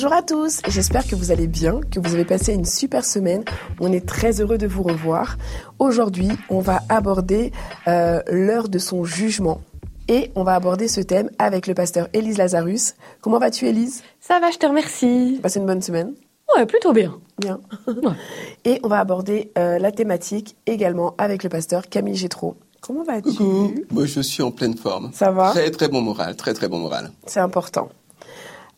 [0.00, 3.42] Bonjour à tous, j'espère que vous allez bien, que vous avez passé une super semaine.
[3.80, 5.36] On est très heureux de vous revoir.
[5.80, 7.50] Aujourd'hui, on va aborder
[7.88, 9.60] euh, l'heure de son jugement.
[10.06, 12.94] Et on va aborder ce thème avec le pasteur Élise Lazarus.
[13.22, 14.04] Comment vas-tu Élise?
[14.20, 15.40] Ça va, je te remercie.
[15.42, 16.14] Passé une bonne semaine
[16.56, 17.18] Ouais, plutôt bien.
[17.40, 17.58] Bien.
[18.64, 22.54] Et on va aborder euh, la thématique également avec le pasteur Camille Gétro.
[22.82, 23.30] Comment vas-tu?
[23.30, 25.10] Coucou, moi je suis en pleine forme.
[25.12, 25.50] Ça va?
[25.50, 27.10] Très très bon moral, très très bon moral.
[27.26, 27.88] C'est important.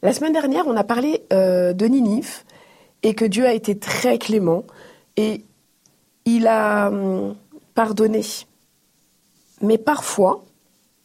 [0.02, 2.44] La semaine dernière, on a parlé euh, de Ninive
[3.02, 4.64] et que Dieu a été très clément
[5.16, 5.44] et
[6.24, 7.36] il a hum,
[7.74, 8.22] pardonné.
[9.60, 10.44] Mais parfois,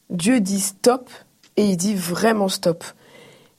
[0.10, 1.10] Dieu dit stop
[1.58, 2.86] et il dit vraiment stop.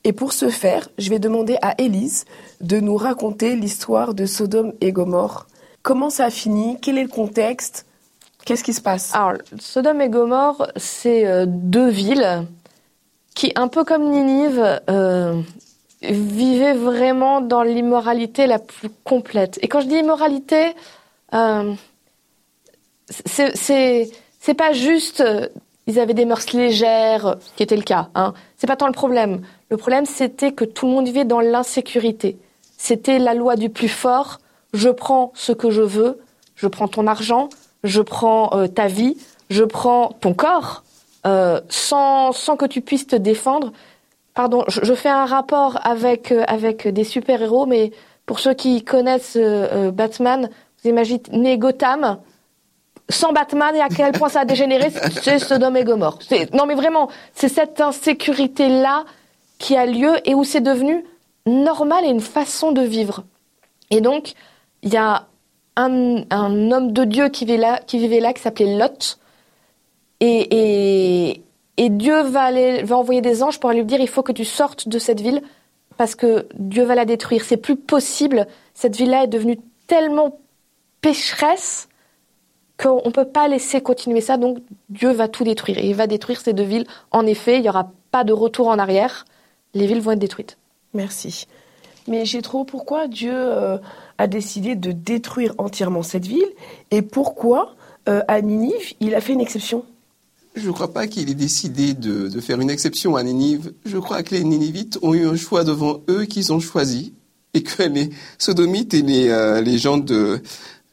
[0.04, 2.24] Et pour ce faire, je vais demander à Élise
[2.62, 5.48] de nous raconter l'histoire de Sodome et Gomorre.
[5.82, 6.78] Comment ça a fini?
[6.80, 7.84] Quel est le contexte?
[8.44, 9.14] Qu'est-ce qui se passe?
[9.14, 12.46] Alors, Sodome et Gomorre, c'est euh, deux villes
[13.36, 15.40] qui, un peu comme Ninive, euh,
[16.02, 19.60] vivaient vraiment dans l'immoralité la plus complète.
[19.62, 20.74] Et quand je dis immoralité,
[21.34, 21.74] euh,
[23.08, 25.46] c'est pas juste euh,
[25.86, 28.08] ils avaient des mœurs légères, ce qui était le cas.
[28.16, 28.34] Hein.
[28.56, 29.42] C'est pas tant le problème.
[29.70, 32.38] Le problème, c'était que tout le monde vivait dans l'insécurité.
[32.76, 34.40] C'était la loi du plus fort.
[34.72, 36.18] Je prends ce que je veux.
[36.56, 37.50] Je prends ton argent.
[37.84, 39.16] Je prends euh, ta vie.
[39.48, 40.82] Je prends ton corps.
[41.26, 43.72] Euh, sans, sans que tu puisses te défendre.
[44.34, 47.90] Pardon, je, je fais un rapport avec, euh, avec des super-héros, mais
[48.26, 50.50] pour ceux qui connaissent euh, Batman,
[50.82, 52.18] vous imaginez Gotham
[53.08, 56.18] sans Batman et à quel point ça a dégénéré, c'est Sodome et Gomorre.
[56.52, 59.04] Non mais vraiment, c'est cette insécurité-là
[59.58, 61.04] qui a lieu et où c'est devenu
[61.46, 63.24] normal et une façon de vivre.
[63.90, 64.32] Et donc,
[64.82, 65.26] il y a
[65.76, 69.18] un, un homme de Dieu qui vivait là, qui, vivait là, qui s'appelait Lot.
[70.20, 71.42] Et,
[71.78, 72.50] Dieu va
[72.90, 75.42] envoyer des anges pour lui dire il faut que tu sortes de cette ville
[75.96, 77.44] parce que Dieu va la détruire.
[77.44, 78.46] C'est plus possible.
[78.74, 80.38] Cette ville-là est devenue tellement
[81.00, 81.88] pécheresse
[82.78, 84.36] qu'on ne peut pas laisser continuer ça.
[84.36, 85.78] Donc Dieu va tout détruire.
[85.78, 86.86] Et il va détruire ces deux villes.
[87.10, 89.24] En effet, il n'y aura pas de retour en arrière.
[89.74, 90.58] Les villes vont être détruites.
[90.94, 91.46] Merci.
[92.08, 93.78] Mais j'ai trop pourquoi Dieu euh,
[94.18, 96.48] a décidé de détruire entièrement cette ville?
[96.90, 97.74] Et pourquoi
[98.08, 99.84] euh, à Ninive il a fait une exception?
[100.56, 103.72] Je ne crois pas qu'il ait décidé de, de faire une exception à Ninive.
[103.84, 107.12] Je crois que les Ninivites ont eu un choix devant eux qu'ils ont choisi
[107.52, 108.08] et que les
[108.38, 110.40] Sodomites et les, euh, les gens de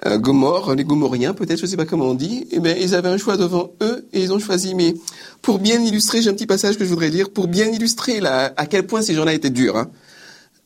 [0.06, 2.94] euh, Gomorre, les Gomoriens peut-être, je ne sais pas comment on dit, eh bien, ils
[2.94, 4.75] avaient un choix devant eux et ils ont choisi.
[4.75, 4.96] Mais
[5.41, 8.66] pour bien illustrer, j'ai un petit passage que je voudrais lire, pour bien illustrer à
[8.66, 9.78] quel point ces gens-là étaient durs.
[9.78, 9.90] Hein.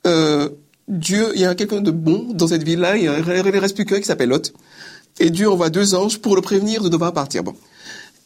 [0.08, 0.50] Euh,
[0.88, 4.00] Dieu, il y a quelqu'un de bon dans cette ville-là, il ne reste plus qu'un
[4.00, 4.54] qui s'appelle Lot.
[5.20, 7.44] Et Dieu envoie deux anges pour le prévenir de devoir partir.
[7.44, 7.54] Bon.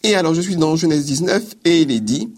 [0.04, 2.30] Et alors, je suis dans Genèse 19, et il est dit,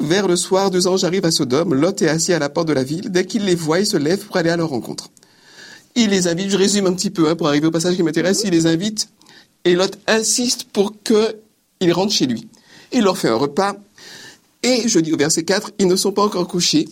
[0.00, 2.72] vers le soir, deux anges arrivent à Sodome, Lot est assis à la porte de
[2.72, 5.10] la ville, dès qu'il les voit, il se lève pour aller à leur rencontre.
[5.94, 8.42] Il les invite, je résume un petit peu, hein, pour arriver au passage qui m'intéresse,
[8.44, 9.08] il les invite,
[9.64, 12.48] et Lot insiste pour qu'ils rentrent chez lui.
[12.92, 13.76] Il leur fait un repas,
[14.62, 16.88] et je dis au verset 4, ils ne sont pas encore couchés,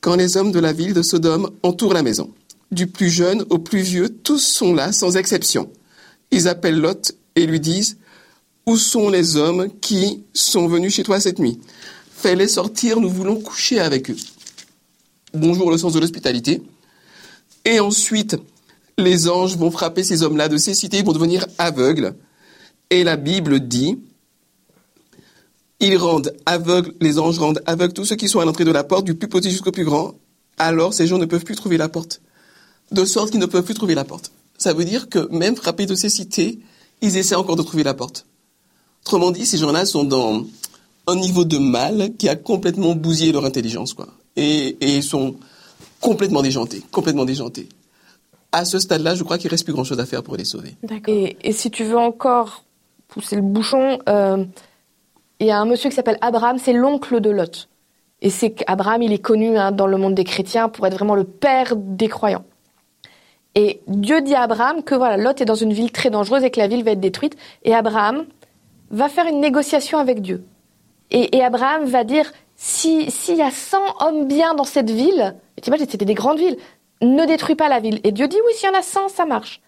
[0.00, 2.30] quand les hommes de la ville de Sodome entourent la maison.
[2.70, 5.70] Du plus jeune au plus vieux, tous sont là, sans exception.
[6.30, 7.96] Ils appellent Lot et lui disent,
[8.66, 11.60] où sont les hommes qui sont venus chez toi cette nuit?
[12.12, 14.16] Fais-les sortir, nous voulons coucher avec eux.
[15.32, 16.62] Bonjour le sens de l'hospitalité.
[17.64, 18.36] Et ensuite,
[18.98, 22.14] les anges vont frapper ces hommes-là de cécité, ils vont devenir aveugles.
[22.90, 23.98] Et la Bible dit,
[25.80, 28.84] ils rendent aveugles, les anges rendent aveugles tous ceux qui sont à l'entrée de la
[28.84, 30.14] porte, du plus petit jusqu'au plus grand.
[30.58, 32.20] Alors ces gens ne peuvent plus trouver la porte.
[32.92, 34.32] De sorte qu'ils ne peuvent plus trouver la porte.
[34.58, 36.60] Ça veut dire que même frappés de cécité,
[37.00, 38.26] ils essaient encore de trouver la porte.
[39.04, 40.44] Autrement dit, ces gens-là sont dans
[41.06, 44.08] un niveau de mal qui a complètement bousillé leur intelligence, quoi.
[44.36, 45.36] Et, et ils sont
[46.00, 47.68] complètement déjantés, complètement déjantés.
[48.52, 50.76] À ce stade-là, je crois qu'il reste plus grand-chose à faire pour les sauver.
[51.06, 52.64] Et, et si tu veux encore
[53.08, 54.44] pousser le bouchon, euh,
[55.40, 57.68] il y a un monsieur qui s'appelle Abraham, c'est l'oncle de Lot.
[58.22, 61.14] Et c'est qu'Abraham, il est connu hein, dans le monde des chrétiens pour être vraiment
[61.14, 62.44] le père des croyants.
[63.54, 66.50] Et Dieu dit à Abraham que voilà, Lot est dans une ville très dangereuse et
[66.50, 67.36] que la ville va être détruite.
[67.64, 68.26] Et Abraham
[68.90, 70.44] va faire une négociation avec Dieu.
[71.10, 75.34] Et, et Abraham va dire si s'il y a 100 hommes bien dans cette ville,
[75.56, 76.56] et t'imagines, c'était des grandes villes,
[77.02, 78.00] ne détruis pas la ville.
[78.04, 79.60] Et Dieu dit oui, s'il y en a 100, ça marche.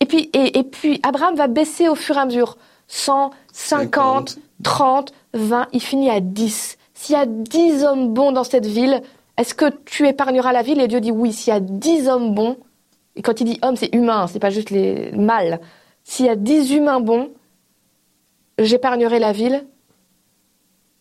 [0.00, 2.58] Et puis, et, et puis Abraham va baisser au fur et à mesure.
[2.88, 6.76] 100, 50, 30, 20, il finit à 10.
[6.92, 9.02] S'il y a 10 hommes bons dans cette ville,
[9.38, 10.80] est-ce que tu épargneras la ville?
[10.80, 12.58] Et Dieu dit oui, s'il y a 10 hommes bons,
[13.16, 15.60] et quand il dit homme, c'est humain, c'est pas juste les mâles.
[16.02, 17.30] S'il y a 10 humains bons,
[18.58, 19.64] j'épargnerai la ville.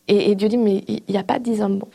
[0.07, 1.89] Et, et Dieu dit, mais il n'y a pas 10 hommes bons.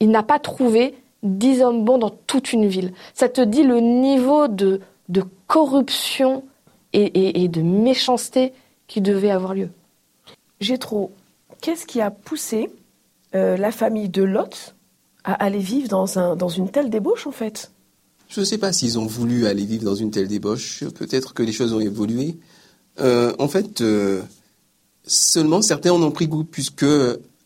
[0.00, 2.92] Il n'a pas trouvé 10 hommes bons dans toute une ville.
[3.14, 6.44] Ça te dit le niveau de, de corruption
[6.92, 8.52] et, et- et de méchanceté
[8.86, 9.70] qui devait avoir lieu.
[10.60, 11.12] Jétro,
[11.60, 12.70] qu'est-ce qui a poussé
[13.34, 14.74] euh, la famille de Lot
[15.24, 17.70] à aller vivre dans, un, dans une telle débauche, en fait?
[18.28, 20.84] Je ne sais pas s'ils ont voulu aller vivre dans une telle débauche.
[20.94, 22.36] Peut-être que les choses ont évolué.
[23.00, 24.22] Euh, en fait, euh,
[25.06, 26.86] seulement certains en ont pris goût, puisque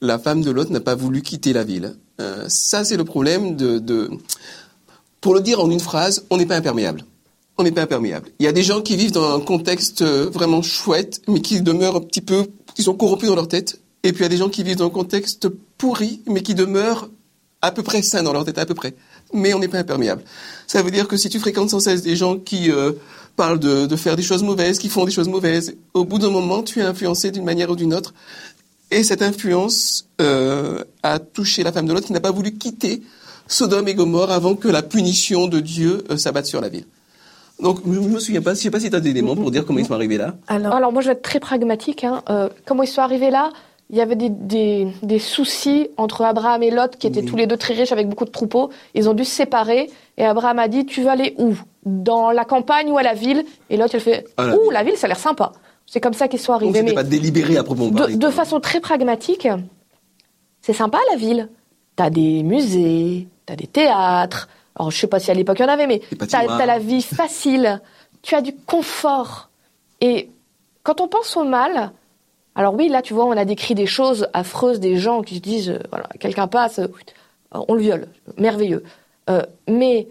[0.00, 1.96] la femme de l'autre n'a pas voulu quitter la ville.
[2.20, 4.10] Euh, ça, c'est le problème de, de...
[5.20, 7.04] Pour le dire en une phrase, on n'est pas imperméable.
[7.58, 8.30] On n'est pas imperméable.
[8.38, 11.96] Il y a des gens qui vivent dans un contexte vraiment chouette, mais qui demeurent
[11.96, 13.80] un petit peu, qui sont corrompus dans leur tête.
[14.02, 16.54] Et puis il y a des gens qui vivent dans un contexte pourri, mais qui
[16.54, 17.10] demeurent
[17.60, 18.94] à peu près sains dans leur tête, à peu près.
[19.32, 20.22] Mais on n'est pas imperméable.
[20.66, 22.92] Ça veut dire que si tu fréquentes sans cesse des gens qui euh,
[23.36, 26.30] parlent de, de faire des choses mauvaises, qui font des choses mauvaises, au bout d'un
[26.30, 28.12] moment, tu es influencé d'une manière ou d'une autre.
[28.90, 33.02] Et cette influence euh, a touché la femme de l'autre qui n'a pas voulu quitter
[33.46, 36.86] Sodome et Gomorre avant que la punition de Dieu euh, s'abatte sur la ville.
[37.62, 39.66] Donc, je me souviens pas, je sais pas si tu as des éléments pour dire
[39.66, 40.34] comment ils sont arrivés là.
[40.48, 42.04] Alors, Alors moi je vais être très pragmatique.
[42.04, 42.22] Hein.
[42.30, 43.50] Euh, comment ils sont arrivés là?
[43.92, 47.26] Il y avait des, des, des soucis entre Abraham et Lot qui étaient Oui.
[47.26, 48.70] tous les deux très riches avec beaucoup de troupeaux.
[48.94, 51.54] Ils ont dû se séparer et Abraham a dit tu veux aller où?
[51.84, 53.44] Dans la campagne ou à la ville?
[53.68, 54.72] Et Lot elle fait la ouh ville.
[54.72, 55.52] la ville ça a l'air sympa.
[55.86, 56.82] C'est comme ça qu'ils sont arrivés.
[56.82, 59.48] Mais pas délibéré à proprement de, de façon très pragmatique,
[60.60, 61.48] c'est sympa la ville.
[61.96, 64.48] T'as des musées, t'as des théâtres.
[64.76, 66.78] Alors je sais pas si à l'époque il y en avait, mais t'as t'as la
[66.78, 67.80] vie facile.
[68.22, 69.50] tu as du confort.
[70.00, 70.30] Et
[70.84, 71.92] quand on pense au mal,
[72.54, 75.40] alors oui, là tu vois, on a décrit des choses affreuses, des gens qui se
[75.40, 76.88] disent, euh, voilà, quelqu'un passe, euh,
[77.52, 78.82] on le viole, merveilleux.
[79.28, 80.08] Euh, mais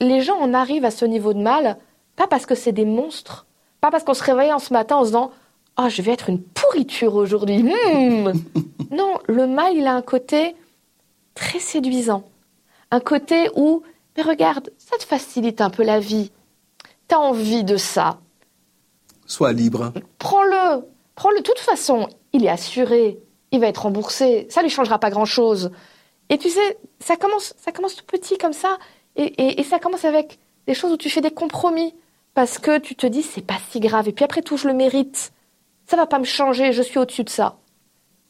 [0.00, 1.78] les gens en arrivent à ce niveau de mal,
[2.16, 3.46] pas parce que c'est des monstres,
[3.80, 5.30] pas parce qu'on se réveille en ce matin en se disant
[5.78, 7.62] Oh, je vais être une pourriture aujourd'hui.
[7.62, 8.32] Hmm.
[8.90, 10.56] non, le mal, il a un côté
[11.34, 12.24] très séduisant.
[12.90, 13.82] Un côté où,
[14.16, 16.32] mais regarde, ça te facilite un peu la vie.
[17.08, 18.18] T'as envie de ça.
[19.26, 19.92] Sois libre.
[20.18, 20.82] Prends-le.
[21.16, 21.38] Prends-le.
[21.38, 23.18] De toute façon, il est assuré.
[23.50, 24.46] Il va être remboursé.
[24.48, 25.72] Ça lui changera pas grand-chose.
[26.28, 28.78] Et tu sais, ça commence, ça commence tout petit comme ça.
[29.16, 31.94] Et ça commence avec des choses où tu fais des compromis.
[32.34, 34.08] Parce que tu te dis, c'est pas si grave.
[34.08, 35.32] Et puis après tout, je le mérite.
[35.86, 36.72] Ça va pas me changer.
[36.72, 37.56] Je suis au-dessus de ça.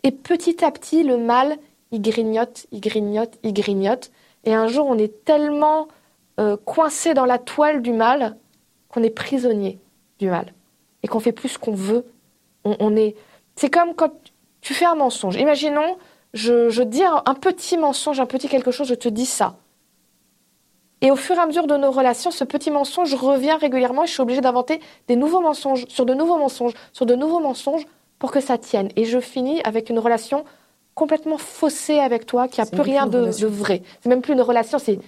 [0.04, 1.56] Et petit à petit, le mal,
[1.90, 4.12] il grignote, il grignote, il grignote.
[4.44, 5.88] Et un jour, on est tellement
[6.38, 8.36] euh, coincé dans la toile du mal
[8.88, 9.80] qu'on est prisonnier
[10.20, 10.54] du mal
[11.02, 12.04] et qu'on fait plus ce qu'on veut.
[12.66, 13.14] On, on est.
[13.54, 14.12] C'est comme quand
[14.60, 15.36] tu fais un mensonge.
[15.36, 15.96] Imaginons,
[16.34, 19.56] je, je dis un, un petit mensonge, un petit quelque chose, je te dis ça.
[21.02, 24.06] Et au fur et à mesure de nos relations, ce petit mensonge revient régulièrement et
[24.06, 27.86] je suis obligée d'inventer des nouveaux mensonges, sur de nouveaux mensonges, sur de nouveaux mensonges
[28.18, 28.88] pour que ça tienne.
[28.96, 30.44] Et je finis avec une relation
[30.94, 33.82] complètement faussée avec toi, qui a C'est plus rien de, vrai.
[34.00, 34.98] C'est même plus une relation, c'est.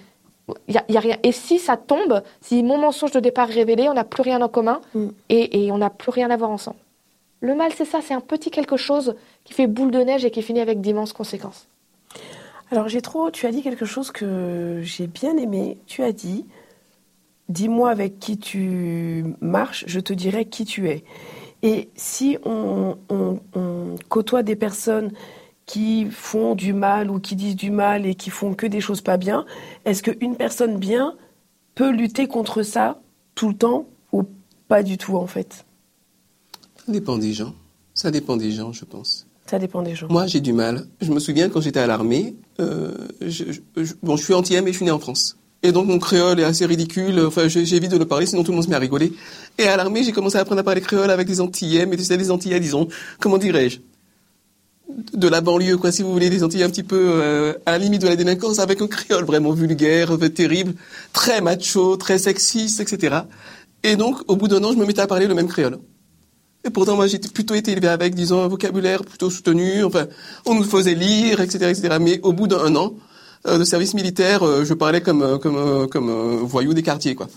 [0.67, 1.17] Il y a, y a rien.
[1.21, 4.41] Et si ça tombe, si mon mensonge de départ est révélé, on n'a plus rien
[4.41, 5.07] en commun Mm.
[5.29, 6.77] et, et on n'a plus rien à voir ensemble.
[7.41, 9.15] Le mal, c'est ça, c'est un petit quelque chose
[9.45, 11.67] qui fait boule de neige et qui finit avec d'immenses conséquences.
[12.71, 15.77] Alors, Gétro, tu as dit quelque chose que j'ai bien aimé.
[15.87, 16.45] Tu as dit
[17.47, 21.03] Dis-moi avec qui tu marches, je te dirai qui tu es.
[21.63, 22.97] Et si on
[24.07, 25.11] côtoie des personnes
[25.65, 29.01] qui font du mal ou qui disent du mal et qui font que des choses
[29.01, 29.45] pas bien,
[29.85, 31.15] est-ce qu'une personne bien
[31.75, 33.01] peut lutter contre ça
[33.35, 34.23] tout le temps ou
[34.67, 35.65] pas du tout en fait?
[36.89, 37.53] Ça dépend des gens.
[37.93, 39.27] Ça dépend des gens, je pense.
[39.45, 40.07] Ça dépend des gens.
[40.09, 40.87] Moi, j'ai du mal.
[41.01, 42.91] Je me souviens quand j'étais à l'armée, euh,
[43.21, 43.43] je,
[43.77, 45.37] je- bon, je suis antillais, mais je suis né en France.
[45.61, 47.19] Et donc mon créole est assez ridicule.
[47.27, 49.11] Enfin, j'évite de le parler, sinon tout le monde se met à rigoler.
[49.57, 52.17] Et à l'armée, j'ai commencé à apprendre à parler créole avec des antillais, mais sais,
[52.17, 52.87] des antillais, disons,
[53.19, 53.79] comment dirais-je?
[55.13, 57.77] De la banlieue, quoi, si vous voulez, des Antillais un petit peu euh, à la
[57.77, 60.73] limite de la délinquance, avec un créole vraiment vulgaire, euh, terrible,
[61.13, 63.17] très macho, très sexiste, etc.
[63.83, 65.77] Et donc, au bout d'un an, je me mettais à parler le même créole.
[66.65, 69.83] Et pourtant, moi, j'ai plutôt été élevé avec, disons, un vocabulaire plutôt soutenu.
[69.83, 70.07] Enfin,
[70.45, 71.97] on nous faisait lire, etc., etc.
[72.01, 72.93] Mais au bout d'un an
[73.47, 76.83] euh, de service militaire, euh, je parlais comme euh, comme euh, comme euh, voyou des
[76.83, 77.29] quartiers, quoi.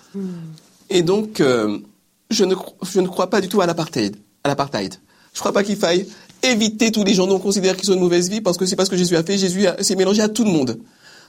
[0.91, 4.17] Et donc, je ne je ne crois pas du tout à l'apartheid.
[4.45, 4.97] À l'apartheid.
[5.33, 6.07] Je crois pas qu'il faille
[6.43, 8.77] éviter tous les gens dont on considère qu'ils ont une mauvaise vie parce que c'est
[8.77, 9.39] pas ce que Jésus a fait.
[9.39, 10.79] Jésus s'est mélangé à tout le monde.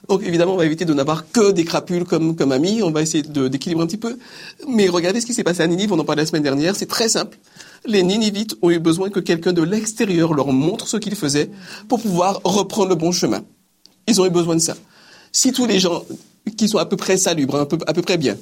[0.08, 2.82] Donc évidemment, on va éviter de n'avoir que des crapules comme, comme amis.
[2.82, 4.18] On va essayer d'équilibrer un petit peu.
[4.68, 5.92] Mais regardez ce qui s'est passé à Ninive.
[5.92, 6.76] On en parlait la semaine dernière.
[6.76, 7.38] C'est très simple.
[7.86, 11.50] Les Ninivites ont eu besoin que quelqu'un de l'extérieur leur montre ce qu'ils faisaient
[11.88, 13.42] pour pouvoir reprendre le bon chemin.
[14.06, 14.74] Ils ont eu besoin de ça.
[15.32, 16.04] Si tous les gens
[16.56, 18.36] qui sont à peu près salubres, à peu, à peu près bien,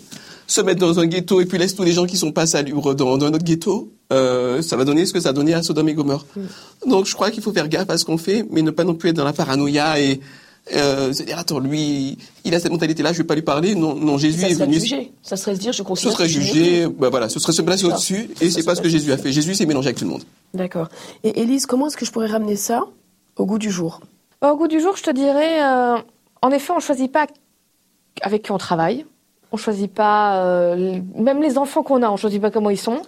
[0.46, 2.94] se mettent dans un ghetto et puis laissent tous les gens qui sont pas salubres
[2.94, 5.88] dans, dans notre ghetto, euh, ça va donner ce que ça a donné à Sodome
[5.88, 6.26] et Gomorre.
[6.86, 8.94] Donc je crois qu'il faut faire gaffe à ce qu'on fait, mais ne pas non
[8.94, 10.20] plus être dans la paranoïa et
[10.74, 13.74] euh, se dire attends lui il a cette mentalité là je vais pas lui parler.
[13.74, 15.12] Non non Jésus ça est venu jugé.
[15.22, 16.86] ça serait se dire je considère ce serait jugé.
[16.86, 19.32] bah voilà ce serait se placer au-dessus et c'est pas ce que Jésus a fait.
[19.32, 20.22] Jésus s'est mélangé avec tout le monde.
[20.54, 20.88] D'accord.
[21.24, 22.84] Et Élise comment est-ce que je pourrais ramener ça
[23.36, 24.00] au goût du jour?
[24.40, 25.96] Au goût du jour je te dirais euh,
[26.42, 27.26] en effet on choisit pas
[28.20, 29.04] avec qui on travaille.
[29.50, 33.02] On choisit pas euh, même les enfants qu'on a on choisit pas comment ils sont.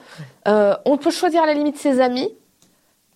[0.48, 2.30] Euh, on peut choisir à la limite ses amis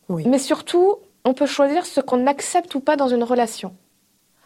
[0.09, 0.25] oui.
[0.29, 3.75] mais surtout on peut choisir ce qu'on accepte ou pas dans une relation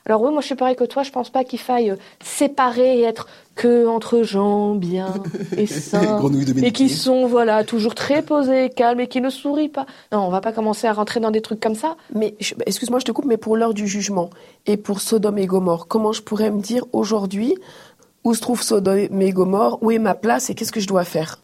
[0.06, 2.98] alors oui, moi je suis pareil que toi, je pense pas qu'il faille euh, séparer
[2.98, 5.14] et être que entre gens bien
[5.56, 6.20] et sains
[6.62, 9.86] et qui sont voilà toujours très posés, calmes et qui ne sourient pas.
[10.10, 11.96] Non, on va pas commencer à rentrer dans des trucs comme ça.
[12.14, 12.34] Mais
[12.66, 14.30] excuse-moi, je te coupe, mais pour l'heure du jugement
[14.66, 17.54] et pour Sodome et Gomorre, comment je pourrais me dire aujourd'hui
[18.24, 21.04] où se trouve Sodome et Gomorre, où est ma place et qu'est-ce que je dois
[21.04, 21.38] faire?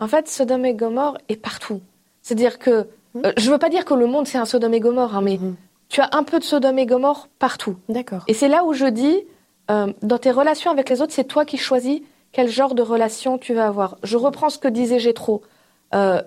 [0.00, 1.80] En fait, Sodome et Gomorre est partout.
[2.22, 3.26] C'est-à-dire que hmm.
[3.26, 5.38] euh, je veux pas dire que le monde c'est un Sodome et Gomorre, hein, mais
[5.38, 5.54] hmm
[5.92, 7.76] tu as un peu de Sodome et Gomorre partout.
[7.90, 8.24] D'accord.
[8.26, 9.24] Et c'est là où je dis,
[9.70, 12.00] euh, dans tes relations avec les autres, c'est toi qui choisis
[12.32, 13.98] quel genre de relation tu vas avoir.
[14.02, 15.42] Je reprends ce que disait Gétro.
[15.94, 16.22] Euh,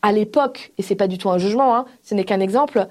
[0.00, 2.86] à l'époque, et c'est pas du tout un jugement, hein, ce n'est qu'un exemple,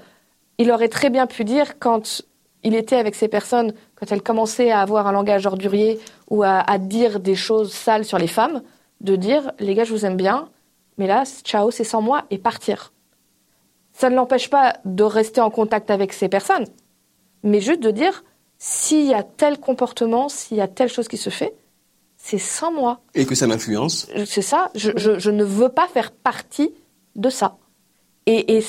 [0.59, 2.21] il aurait très bien pu dire quand
[2.61, 6.59] il était avec ces personnes, quand elles commençaient à avoir un langage ordurier ou à,
[6.59, 8.61] à dire des choses sales sur les femmes,
[8.99, 10.47] de dire les gars, je vous aime bien,
[10.99, 12.91] mais là, ciao, c'est sans moi, et partir
[14.01, 16.65] ça ne l'empêche pas de rester en contact avec ces personnes,
[17.43, 18.23] mais juste de dire
[18.57, 21.53] s'il y a tel comportement, s'il y a telle chose qui se fait,
[22.17, 23.01] c'est sans moi.
[23.13, 24.07] Et que ça m'influence.
[24.25, 24.71] C'est ça.
[24.73, 26.71] Je, ne veux pas faire partie
[27.15, 27.57] de ça.
[28.25, 28.63] Et,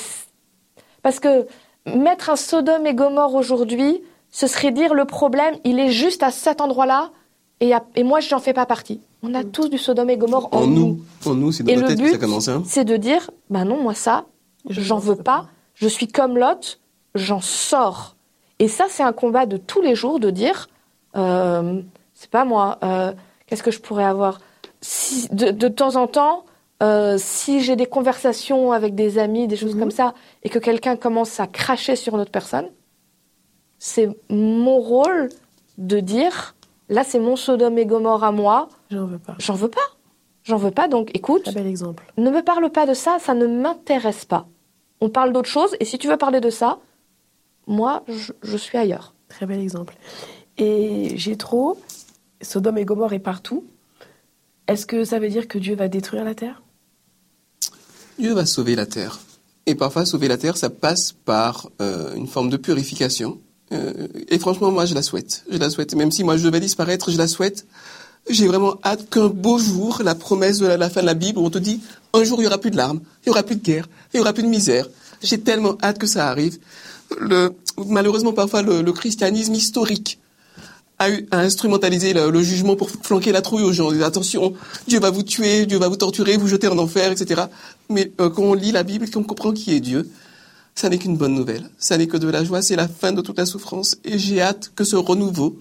[1.01, 1.47] parce que
[1.87, 6.29] mettre un Sodome et Gomorre aujourd'hui, ce serait dire le problème, il est juste à
[6.29, 7.09] cet endroit-là,
[7.59, 9.01] et, et moi, je n'en fais pas partie.
[9.23, 9.49] On a mm.
[9.49, 10.99] tous du Sodome et Gomorre en, nous.
[11.25, 12.47] En nous, c'est dans notre tête que ça commence.
[12.49, 12.61] Hein.
[12.67, 14.25] C'est de dire, bah non, moi ça,
[14.69, 16.79] j'en veux pas, je suis comme Lot,
[17.15, 18.15] j'en sors.
[18.59, 20.69] Et ça, c'est un combat de tous les jours de dire,
[21.15, 21.81] euh,
[22.13, 23.11] c'est pas moi, euh,
[23.45, 24.39] qu'est-ce que je pourrais avoir?
[24.81, 26.45] Si, de, temps en temps,
[26.81, 29.79] euh, si j'ai des conversations avec des amis, des choses mhm.
[29.79, 32.67] comme ça, et que quelqu'un commence à cracher sur une autre personne,
[33.79, 35.29] c'est mon rôle
[35.77, 36.55] de dire,
[36.89, 38.69] là, c'est mon Sodome et Gomorre à moi.
[38.89, 39.35] J'en veux pas.
[39.39, 39.81] J'en veux pas.
[40.43, 41.47] J'en veux pas, donc écoute.
[41.47, 42.03] Un bel exemple.
[42.17, 44.45] Ne me parle pas de ça, ça ne m'intéresse pas
[45.03, 46.79] on parle d'autre chose, et si tu veux parler de ça,
[47.67, 49.13] moi, je, suis ailleurs.
[49.27, 49.97] Très bel exemple.
[50.57, 51.77] Et j'ai trop,
[52.41, 53.65] Sodome et Gomorre est partout.
[54.69, 56.63] Est-ce que ça veut dire que Dieu va détruire la terre?
[58.17, 59.19] Dieu va sauver la terre.
[59.65, 63.41] Et parfois, sauver la terre, ça passe par euh, une forme de purification.
[63.73, 65.43] Euh, et franchement, moi, je la souhaite.
[65.49, 65.95] Je la souhaite.
[65.95, 67.65] Même si moi, je devais disparaître, je la souhaite.
[68.29, 71.45] J'ai vraiment hâte qu'un beau jour, la promesse de la fin de la Bible, où
[71.45, 71.81] on te dit,
[72.13, 74.17] un jour, il y aura plus de larmes, il y aura plus de guerre, il
[74.17, 74.87] y aura plus de misère.
[75.21, 76.57] J'ai tellement hâte que ça arrive.
[77.19, 77.53] Le,
[77.85, 80.19] malheureusement, parfois, le, christianisme historique
[80.99, 83.89] a, eu, a instrumentalisé le, jugement pour flanquer la trouille aux gens.
[84.01, 84.53] Attention,
[84.87, 87.43] Dieu va vous tuer, Dieu va vous torturer, vous jeter en enfer, etc.
[87.89, 90.09] Mais euh, quand on lit la Bible, qu'on comprend qui est Dieu,
[90.75, 91.69] ça n'est qu'une bonne nouvelle.
[91.77, 93.97] Ça n'est que de la joie, c'est la fin de toute la souffrance.
[94.05, 95.57] Et j'ai hâte que ce renouveau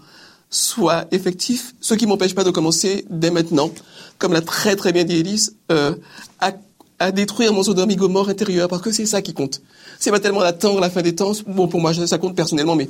[0.53, 3.71] soit effectif, ce qui m'empêche pas de commencer dès maintenant,
[4.19, 5.95] comme l'a très très bien dit Élise, euh,
[6.41, 6.53] à,
[6.99, 9.63] à, détruire mon Gomorre intérieur, parce que c'est ça qui compte.
[9.99, 12.89] C'est pas tellement d'attendre la fin des temps, bon pour moi ça compte personnellement, mais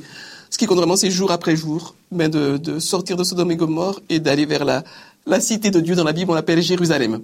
[0.49, 3.55] ce qui compte vraiment c'est jour après jour, mais de, de sortir de Sodome et
[3.55, 4.83] Gomorre et d'aller vers la,
[5.25, 7.21] la cité de Dieu dans la Bible, on l'appelle Jérusalem.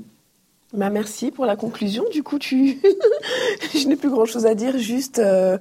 [0.72, 2.06] Bah merci pour la conclusion.
[2.14, 2.80] Du coup, tu,
[3.74, 4.78] je n'ai plus grand chose à dire.
[4.78, 5.58] Juste, euh,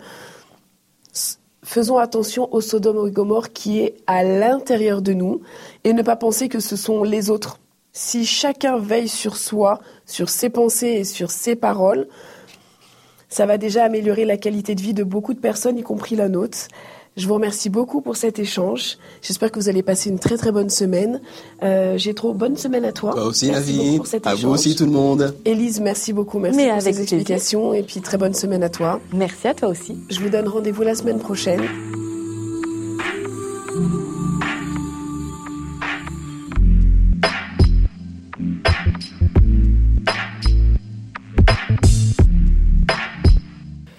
[1.68, 5.42] faisons attention au Sodome et Gomorre qui est à l'intérieur de nous
[5.84, 7.60] et ne pas penser que ce sont les autres.
[7.92, 12.08] Si chacun veille sur soi, sur ses pensées et sur ses paroles,
[13.28, 16.30] ça va déjà améliorer la qualité de vie de beaucoup de personnes, y compris la
[16.30, 16.56] nôtre.
[17.18, 18.96] Je vous remercie beaucoup pour cet échange.
[19.22, 21.20] J'espère que vous allez passer une très très bonne semaine.
[21.64, 23.10] Euh, J'ai trop bonne semaine à toi.
[23.10, 24.00] Toi aussi, Navi.
[24.22, 25.34] À vous aussi, tout le monde.
[25.44, 26.38] Élise, merci beaucoup.
[26.38, 29.00] Merci pour ces explications et puis très bonne semaine à toi.
[29.12, 29.96] Merci à toi aussi.
[30.08, 31.62] Je vous donne rendez-vous la semaine prochaine.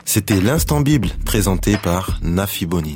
[0.06, 2.96] C'était l'instant Bible présenté par Nafi Bonin.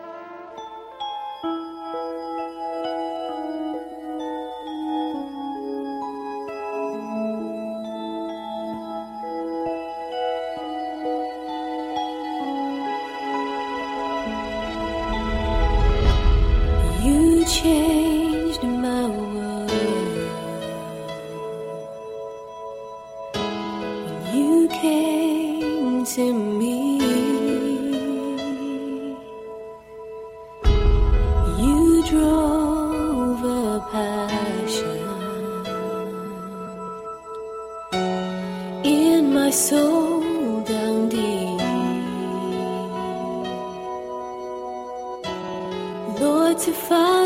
[46.53, 47.20] to find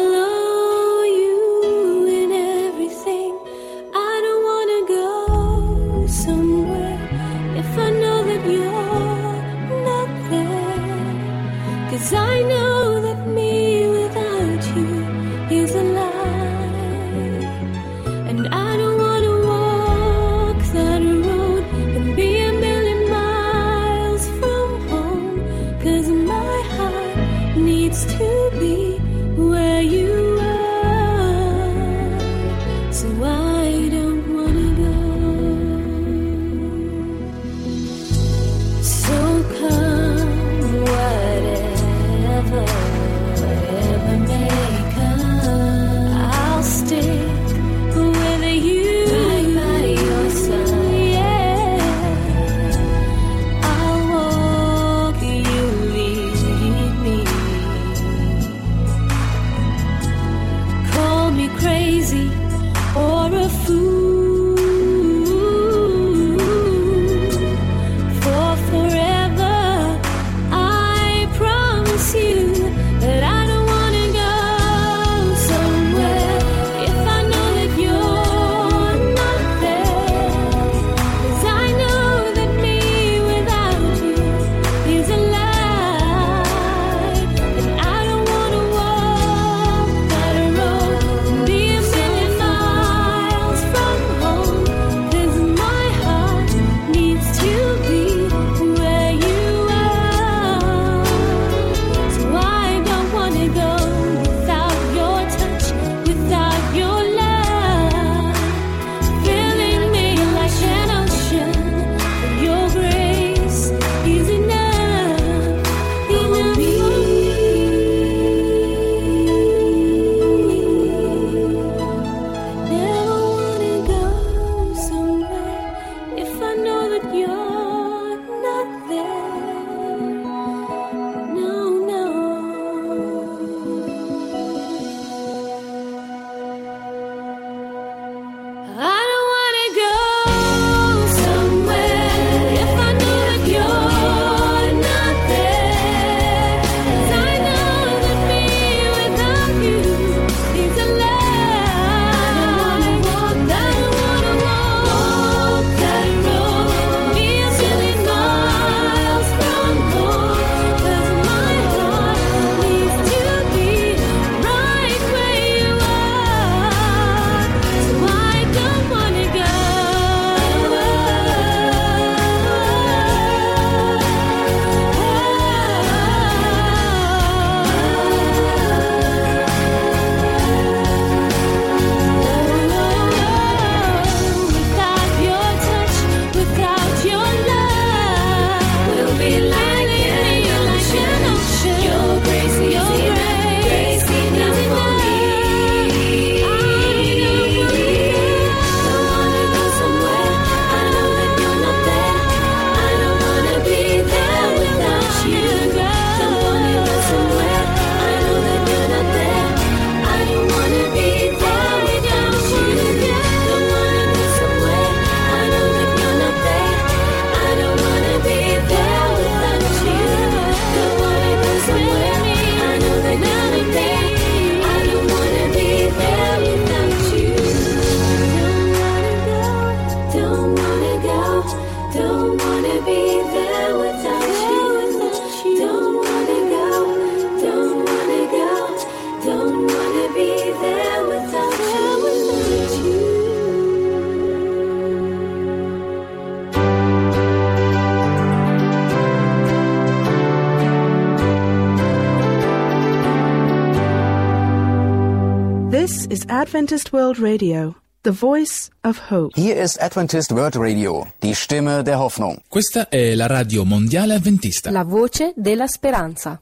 [256.56, 259.36] Adventist World Radio, the voice of hope.
[259.36, 262.40] Hier ist Adventist World Radio, die Stimme der Hoffnung.
[262.48, 264.72] Questa è la radio mondiale adventista.
[264.72, 266.42] La voce della speranza.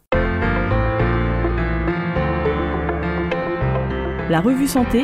[4.30, 5.04] La revue Santé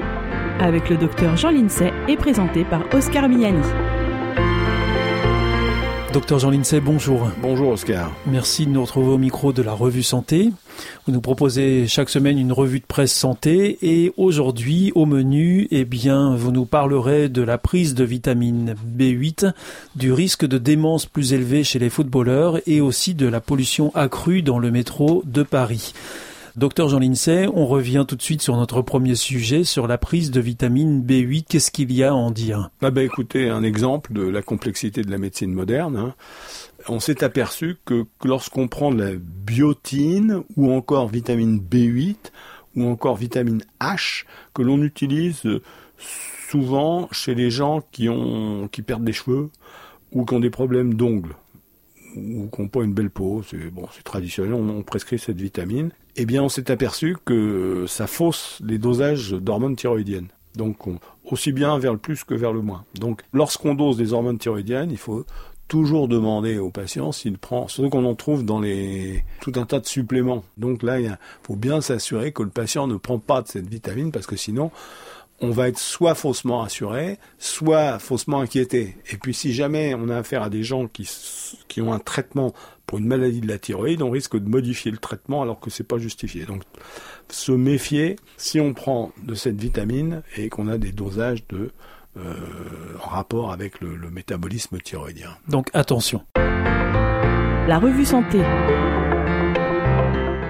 [0.60, 3.89] avec le docteur Jean Lincey est présentée par Oscar Miani.
[6.12, 7.30] Docteur Jean Lincey, bonjour.
[7.40, 8.12] Bonjour Oscar.
[8.26, 10.50] Merci de nous retrouver au micro de la revue Santé.
[11.06, 15.86] Vous nous proposez chaque semaine une revue de presse santé et aujourd'hui au menu, eh
[15.86, 19.52] bien, vous nous parlerez de la prise de vitamine B8,
[19.96, 24.42] du risque de démence plus élevé chez les footballeurs et aussi de la pollution accrue
[24.42, 25.94] dans le métro de Paris.
[26.60, 30.30] Docteur Jean Lincey, on revient tout de suite sur notre premier sujet, sur la prise
[30.30, 31.46] de vitamine B8.
[31.48, 32.70] Qu'est-ce qu'il y a à en dire?
[32.82, 35.96] Ah ben, Écoutez, un exemple de la complexité de la médecine moderne.
[35.96, 36.16] Hein.
[36.90, 42.18] On s'est aperçu que lorsqu'on prend de la biotine ou encore vitamine B8
[42.76, 45.44] ou encore vitamine H, que l'on utilise
[46.50, 49.50] souvent chez les gens qui perdent des cheveux
[50.12, 51.36] ou qui ont des problèmes d'ongles
[52.16, 55.92] ou qui n'ont pas une belle peau, c'est bon, c'est traditionnel, on, prescrit cette vitamine.
[56.16, 60.28] Eh bien, on s'est aperçu que ça fausse les dosages d'hormones thyroïdiennes.
[60.56, 62.84] Donc, on, aussi bien vers le plus que vers le moins.
[62.96, 65.26] Donc, lorsqu'on dose des hormones thyroïdiennes, il faut
[65.70, 69.80] toujours demander au patient s'il prend, surtout qu'on en trouve dans les tout un tas
[69.80, 70.44] de suppléments.
[70.58, 74.12] Donc là, il faut bien s'assurer que le patient ne prend pas de cette vitamine
[74.12, 74.72] parce que sinon,
[75.42, 78.98] on va être soit faussement assuré, soit faussement inquiété.
[79.12, 81.10] Et puis si jamais on a affaire à des gens qui,
[81.68, 82.54] qui ont un traitement
[82.86, 85.84] pour une maladie de la thyroïde, on risque de modifier le traitement alors que c'est
[85.84, 86.46] pas justifié.
[86.46, 86.64] Donc
[87.30, 91.72] se méfier si on prend de cette vitamine et qu'on a des dosages de
[92.18, 92.34] euh,
[93.04, 95.38] en rapport avec le, le métabolisme thyroïdien.
[95.48, 96.24] Donc attention.
[96.36, 98.40] La revue santé.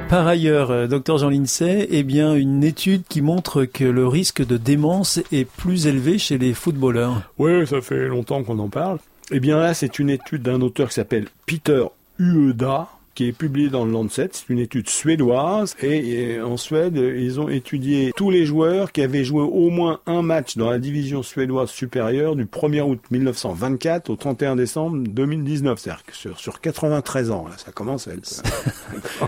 [0.10, 4.43] Par ailleurs, euh, docteur Jean Lincey, eh bien, une étude qui montre que le risque
[4.43, 7.22] de démence est plus élevé chez les footballeurs.
[7.38, 8.98] Oui, ça fait longtemps qu'on en parle.
[9.30, 11.84] Eh bien là, c'est une étude d'un auteur qui s'appelle Peter
[12.17, 12.88] Ueda,
[13.19, 14.29] qui est publiée dans le Lancet.
[14.32, 15.75] C'est une étude suédoise.
[15.82, 19.99] Et, et, en Suède, ils ont étudié tous les joueurs qui avaient joué au moins
[20.05, 25.77] un match dans la division suédoise supérieure du 1er août 1924 au 31 décembre 2019.
[25.77, 28.25] C'est-à-dire que sur, sur 93 ans, là, ça commence à être...
[28.25, 28.41] ça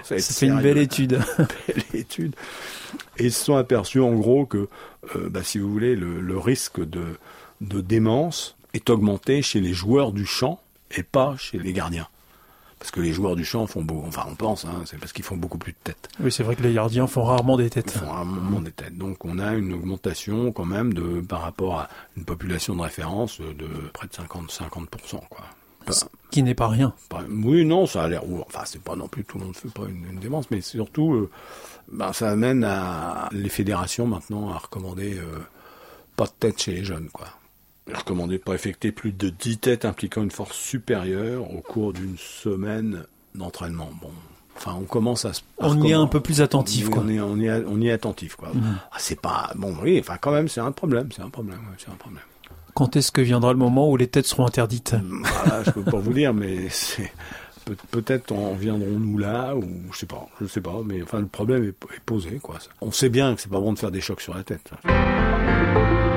[0.19, 1.19] C'est une belle étude.
[1.67, 2.33] belle étude.
[3.17, 4.69] Et ils se sont aperçus en gros que,
[5.17, 7.03] euh, bah, si vous voulez, le, le risque de,
[7.59, 10.61] de démence est augmenté chez les joueurs du champ
[10.95, 12.07] et pas chez les gardiens.
[12.81, 15.23] Parce que les joueurs du champ font beaucoup, enfin on pense, hein, c'est parce qu'ils
[15.23, 16.09] font beaucoup plus de têtes.
[16.19, 17.91] Oui, c'est vrai que les gardiens font rarement des têtes.
[17.93, 18.97] Ils font rarement des têtes.
[18.97, 23.39] Donc on a une augmentation quand même de par rapport à une population de référence
[23.39, 25.19] de près de 50-50%.
[25.29, 25.45] quoi.
[25.89, 26.91] Ce qui n'est pas rien.
[27.07, 28.23] Pas, oui, non, ça a l'air.
[28.47, 30.61] Enfin, c'est pas non plus tout le monde ne fait pas une, une démence, mais
[30.61, 31.29] surtout, euh,
[31.91, 35.37] ben, ça amène à les fédérations maintenant à recommander euh,
[36.15, 37.27] pas de tête chez les jeunes, quoi
[37.93, 42.17] recommandé de pas effectuer plus de 10 têtes impliquant une force supérieure au cours d'une
[42.17, 43.03] semaine
[43.35, 43.89] d'entraînement.
[44.01, 44.11] Bon,
[44.55, 45.41] enfin, on commence à se.
[45.57, 47.03] On y est un peu plus attentif, on, quoi.
[47.05, 48.49] On est, on, est, on y est attentif, quoi.
[48.49, 48.77] Mmh.
[48.91, 49.51] Ah, c'est pas.
[49.55, 52.23] Bon, oui, enfin, quand même, c'est un problème, c'est un problème, c'est un problème.
[52.73, 54.95] Quand est-ce que viendra le moment où les têtes seront interdites?
[55.09, 57.11] Voilà, Je peux pas vous dire, mais c'est.
[57.65, 61.27] Pe peut-être en viendrons-nous là, ou je sais pas, je sais pas, mais enfin le
[61.27, 62.55] problème est, est posé, quoi.
[62.81, 64.71] On sait bien que c'est pas bon de faire des chocs sur la tête.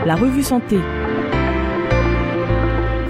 [0.06, 0.78] La revue santé.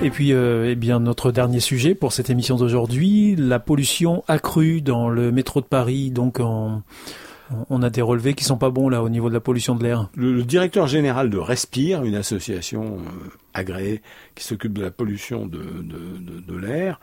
[0.04, 4.82] Et puis, euh, eh bien, notre dernier sujet pour cette émission d'aujourd'hui, la pollution accrue
[4.82, 6.10] dans le métro de Paris.
[6.10, 9.74] Donc, on a des relevés qui sont pas bons là au niveau de la pollution
[9.74, 10.10] de l'air.
[10.14, 14.02] Le, directeur général de Respire, une association euh, agréée
[14.34, 17.00] qui s'occupe de la pollution de l'air,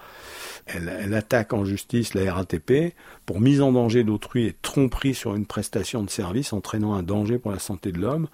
[0.67, 2.93] elle, elle, attaque en justice la RATP
[3.25, 7.39] pour mise en danger d'autrui et tromperie sur une prestation de service entraînant un danger
[7.39, 8.27] pour la santé de l'homme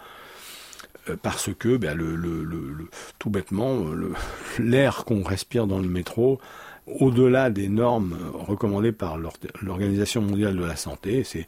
[1.21, 1.97] parce que ben,
[3.19, 3.85] tout bêtement
[4.59, 6.39] l'air qu'on respire dans le métro
[6.99, 9.17] au-delà des normes recommandées par
[9.61, 11.47] l'Organisation mondiale de la santé, c'est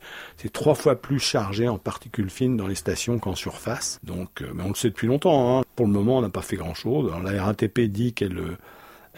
[0.52, 4.00] trois fois plus chargé en particules fines dans les stations qu'en surface.
[4.04, 5.60] Donc, mais on le sait depuis longtemps.
[5.60, 5.63] Hein.
[5.78, 7.10] Pour le moment, on n'a pas fait grand-chose.
[7.24, 8.58] La RATP dit qu'elle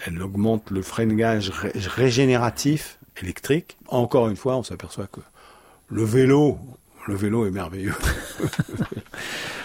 [0.05, 3.77] elle augmente le freinage ré régénératif électrique.
[3.87, 5.19] Encore une fois, on s'aperçoit que
[5.89, 6.57] le vélo,
[7.07, 7.95] le vélo est merveilleux.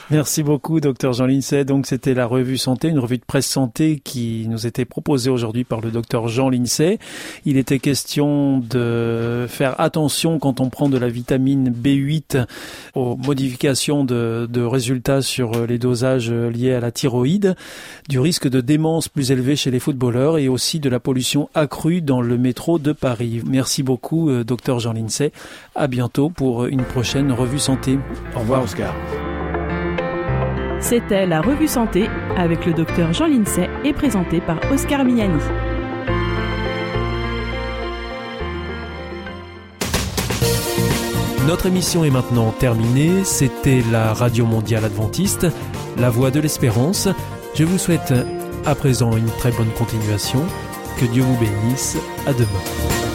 [0.09, 1.65] Merci beaucoup, docteur Jean Lincey.
[1.65, 5.65] Donc, c'était la revue santé, une revue de presse santé qui nous était proposée aujourd'hui
[5.65, 7.01] par le docteur Jean Lincey.
[7.45, 12.47] Il était question de faire attention quand on prend de la vitamine B8
[12.95, 17.57] aux modifications de, de résultats sur les dosages liés à la thyroïde,
[18.09, 22.01] du risque de démence plus élevé chez les footballeurs et aussi de la pollution accrue
[22.01, 23.43] dans le métro de Paris.
[23.45, 25.33] Merci beaucoup, docteur Jean Lincey.
[25.75, 27.99] À bientôt pour une prochaine revue santé.
[28.37, 28.95] Au revoir, Oscar.
[30.81, 35.41] C'était la revue santé avec le docteur Jean Lincey et présenté par Oscar Miani.
[41.47, 43.25] Notre émission est maintenant terminée.
[43.25, 45.47] C'était la Radio Mondiale Adventiste,
[45.97, 47.09] la voix de l'espérance.
[47.55, 48.13] Je vous souhaite
[48.65, 50.41] à présent une très bonne continuation.
[50.99, 51.97] Que Dieu vous bénisse.
[52.27, 53.06] À demain.